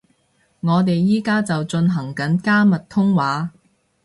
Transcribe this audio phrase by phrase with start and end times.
[0.61, 3.51] 我哋而家就進行緊加密通話